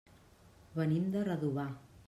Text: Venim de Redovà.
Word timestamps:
Venim 0.79 1.13
de 1.17 1.27
Redovà. 1.31 1.71